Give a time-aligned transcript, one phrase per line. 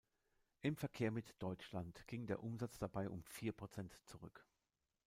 [0.63, 4.47] Im Verkehr mit Deutschland ging der Umsatz dabei um vier Prozent zurück.